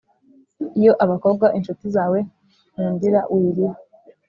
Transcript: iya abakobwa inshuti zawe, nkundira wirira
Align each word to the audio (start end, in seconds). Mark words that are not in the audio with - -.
iya 0.79 0.91
abakobwa 1.03 1.45
inshuti 1.57 1.85
zawe, 1.95 2.19
nkundira 2.73 3.19
wirira 3.33 3.77